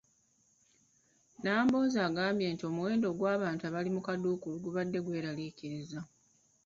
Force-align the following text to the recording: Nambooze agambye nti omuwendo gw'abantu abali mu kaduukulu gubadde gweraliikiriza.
Nambooze 1.41 1.97
agambye 2.07 2.47
nti 2.53 2.63
omuwendo 2.69 3.07
gw'abantu 3.17 3.61
abali 3.63 3.89
mu 3.95 4.01
kaduukulu 4.05 4.55
gubadde 4.65 4.99
gweraliikiriza. 5.05 5.99